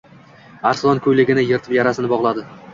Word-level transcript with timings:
Arslon 0.69 1.03
ko‘yligini 1.09 1.45
yirtib 1.53 1.79
yarasini 1.81 2.13
bog‘ladi. 2.17 2.51